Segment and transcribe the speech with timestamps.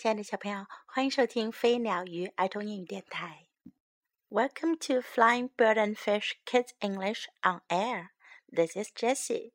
[0.00, 3.48] 亲爱的小朋友，欢迎收听飞鸟鱼儿童英语电台。
[4.28, 8.10] Welcome to Flying Bird and Fish Kids English on Air.
[8.52, 9.52] This is Jessie.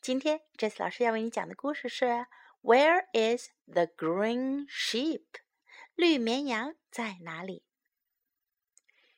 [0.00, 2.26] 今天 Jessie 老师要为你讲的故事是
[2.62, 5.24] Where is the green sheep？
[5.94, 7.64] 绿绵羊在哪里？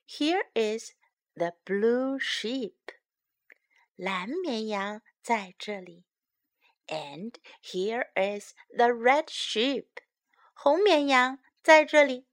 [0.09, 0.93] Here is
[1.35, 2.75] the blue sheep。
[3.95, 6.05] 蓝绵羊在这里。
[6.87, 9.87] And here is the red sheep。
[10.63, 12.27] 红绵羊在这里。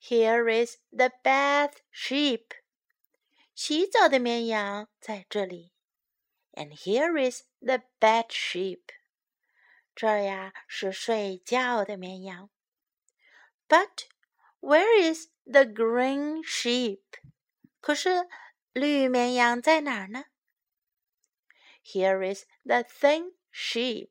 [0.00, 2.46] Here is the bath sheep。
[3.54, 5.72] 洗澡的绵羊在这里。
[6.52, 8.80] And here is the bed sheep。
[9.94, 12.50] 这儿呀是睡觉的绵羊。
[13.68, 14.06] But
[14.60, 17.02] where is the green sheep？
[17.80, 18.28] 可是
[18.72, 20.24] 绿绵羊在哪儿呢？
[21.82, 24.10] here is the thin sheep.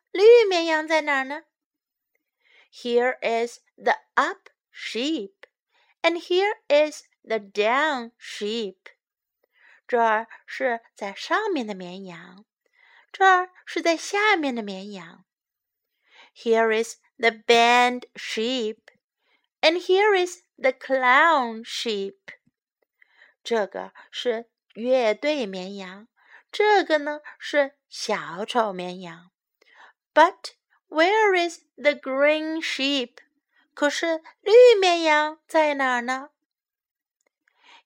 [0.10, 1.44] 绿绵羊在哪儿呢？
[2.72, 5.32] Here is the up sheep,
[6.02, 8.76] and here is the down sheep.
[9.86, 12.44] 这儿是在上面的绵羊，
[13.12, 15.24] 这儿是在下面的绵羊。
[16.34, 18.78] Here is the band sheep,
[19.60, 22.16] and here is the clown sheep.
[23.42, 26.08] 这个是乐队绵羊，
[26.50, 29.30] 这个呢是小丑绵羊
[30.14, 30.54] ，But
[30.88, 33.18] where is the green sheep？
[33.74, 36.30] 可是绿绵羊在哪儿呢？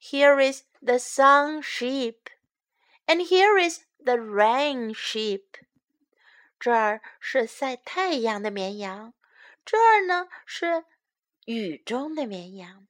[0.00, 2.16] Here is the sun sheep,
[3.06, 5.44] and here is the rain sheep。
[6.58, 9.14] 这儿是晒太阳的绵羊，
[9.64, 10.84] 这儿呢是
[11.46, 12.86] 雨中的绵羊。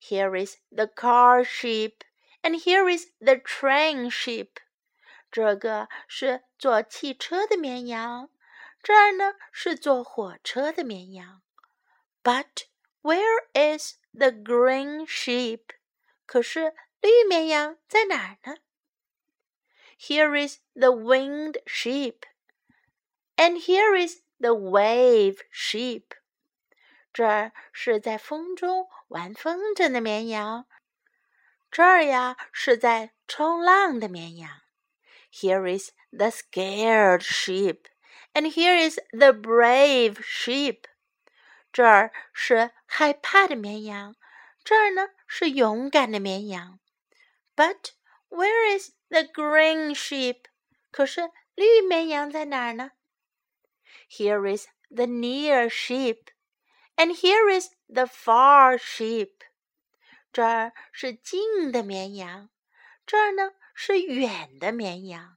[0.00, 2.00] Here is the car sheep,
[2.42, 4.48] and here is the train sheep。
[5.30, 8.30] 这个是坐汽车的绵羊，
[8.82, 11.42] 这儿呢是坐火车的绵羊。
[12.22, 12.66] But
[13.02, 15.60] where is the green sheep？
[16.24, 18.58] 可是绿绵羊在哪儿呢？
[19.98, 22.22] Here is the winged sheep,
[23.36, 26.04] and here is the wave sheep。
[27.12, 30.66] 这儿是在风中玩风筝的绵羊，
[31.70, 34.62] 这儿呀是在冲浪的绵羊。
[35.32, 37.84] Here is the scared sheep,
[38.34, 40.84] and here is the brave sheep.
[41.72, 44.16] 这儿是害怕的绵羊，
[44.64, 46.80] 这儿呢是勇敢的绵羊。
[47.54, 47.92] But
[48.28, 50.44] where is the green sheep?
[50.90, 52.92] 可是绿绵羊在哪儿呢？
[54.08, 56.28] Here is the near sheep,
[56.96, 59.32] and here is the far sheep.
[60.32, 62.50] 这儿是近的绵羊，
[63.06, 65.36] 这儿呢是远的绵羊。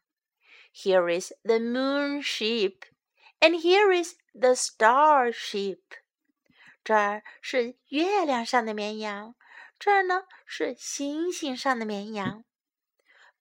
[0.73, 2.85] Here is the moon sheep,
[3.39, 5.81] and here is the star sheep.
[6.83, 9.35] 这儿是月亮上的绵羊，
[9.77, 12.43] 这儿呢是星星上的绵羊。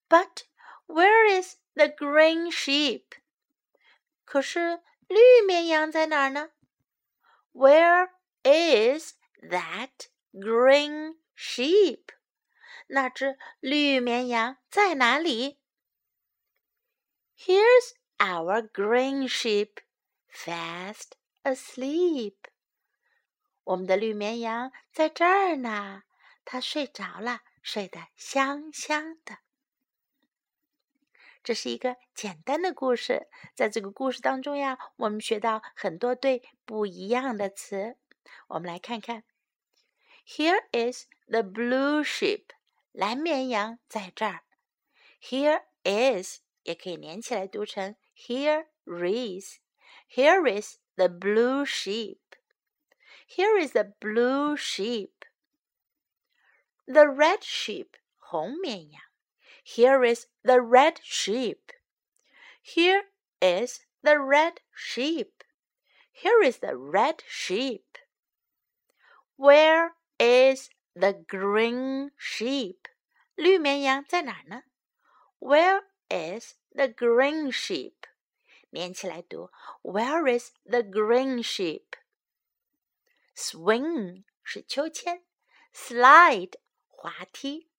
[0.08, 0.44] But
[0.86, 3.04] where is the green sheep?
[4.24, 6.50] 可是绿绵羊在哪儿呢？
[7.52, 8.10] Where
[8.42, 12.08] is that green sheep?
[12.88, 15.58] 那只绿绵羊在哪里
[17.45, 19.81] ？Here's our green sheep,
[20.31, 22.35] fast asleep.
[23.65, 26.03] 我们的绿绵羊在这儿呢，
[26.45, 29.39] 它睡着了，睡得香香的。
[31.43, 37.97] 这是一个简单的故事，在这个故事当中呀，我们学到很多对不一样的词。
[38.47, 39.25] 我们来看看
[40.25, 42.45] ，Here is the blue sheep.
[42.93, 44.43] 蓝绵羊在这儿。
[45.21, 49.58] Here is 也可以连起来读成 Here is.
[50.08, 52.20] Here is the blue sheep.
[53.28, 55.12] Here is the blue sheep.
[56.86, 59.02] The red sheep 红绵羊。
[59.64, 61.72] Here is the red sheep.
[62.62, 63.04] Here
[63.40, 65.44] is the red sheep.
[66.12, 67.84] Here is the red sheep.
[69.36, 72.88] Where is the green sheep.
[73.34, 74.62] 绿绵羊在哪儿呢？
[75.38, 77.94] Where is the green sheep?
[78.70, 79.50] 连起来读：
[79.82, 81.42] Where is the green
[83.34, 85.24] sheep？Swing 是秋千，
[85.72, 86.54] slide
[86.86, 87.70] 滑梯，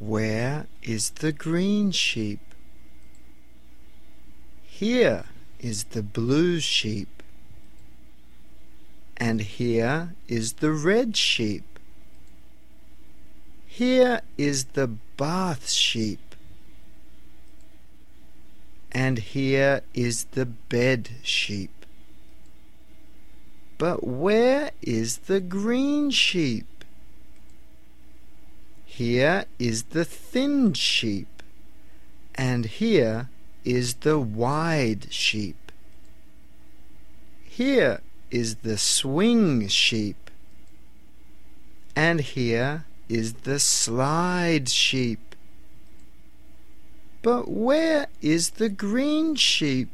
[0.00, 2.38] ？Where is the green sheep?
[4.76, 5.26] Here
[5.60, 7.22] is the blue sheep,
[9.16, 11.78] and here is the red sheep.
[13.68, 16.34] Here is the bath sheep,
[18.90, 21.86] and here is the bed sheep.
[23.78, 26.84] But where is the green sheep?
[28.84, 31.44] Here is the thin sheep,
[32.34, 33.28] and here
[33.64, 35.72] is the wide sheep.
[37.44, 38.00] Here
[38.30, 40.30] is the swing sheep.
[41.96, 45.34] And here is the slide sheep.
[47.22, 49.88] But where is the green sheep?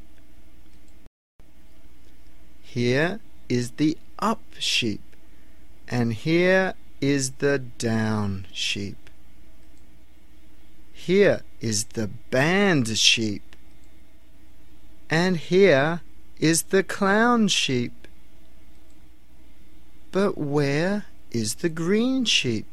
[2.61, 5.01] Here is the up sheep,
[5.89, 9.11] and here is the down sheep.
[10.93, 13.50] Here is the band sheep,
[15.11, 16.01] and here
[16.39, 18.07] is the clown sheep.
[20.13, 22.67] But where is the green sheep?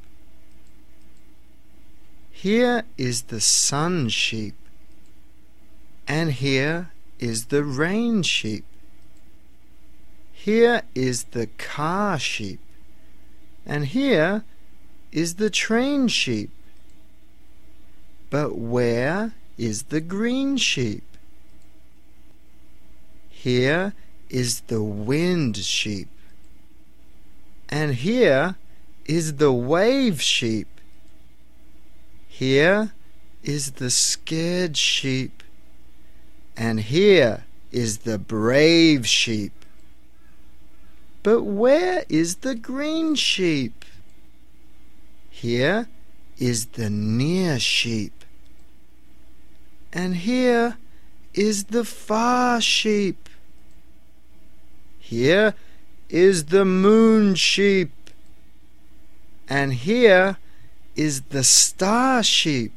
[2.31, 4.53] Here is the sun sheep,
[6.07, 8.63] and here is the rain sheep.
[10.31, 12.59] Here is the car sheep,
[13.65, 14.43] and here
[15.11, 16.51] is the train sheep.
[18.29, 21.16] But where is the green sheep?
[23.39, 23.93] Here
[24.29, 26.09] is the wind sheep.
[27.69, 28.55] And here
[29.05, 30.67] is the wave sheep.
[32.27, 32.93] Here
[33.43, 35.43] is the scared sheep.
[36.57, 39.53] And here is the brave sheep.
[41.21, 43.85] But where is the green sheep?
[45.29, 45.87] Here
[46.39, 48.25] is the near sheep.
[49.93, 50.77] And here
[51.35, 53.26] is the far sheep.
[55.09, 55.53] Here
[56.09, 57.91] is the moon sheep,
[59.47, 60.35] and here
[60.97, 62.73] is the star sheep.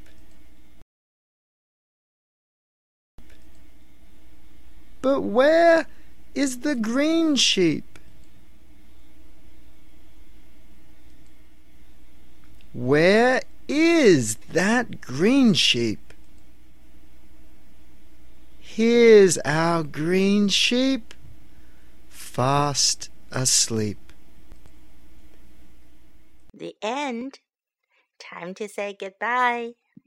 [5.03, 5.89] But where
[6.33, 7.99] is the green sheep?
[12.73, 16.15] Where is that green sheep?
[18.61, 21.13] Here's our green sheep
[22.31, 23.99] fast asleep.
[26.55, 27.41] The end.
[28.21, 29.73] Time to say goodbye.